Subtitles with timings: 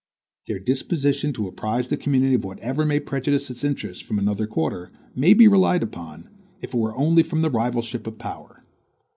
[0.47, 4.89] Their disposition to apprise the community of whatever may prejudice its interests from another quarter,
[5.15, 6.27] may be relied upon,
[6.59, 8.63] if it were only from the rivalship of power.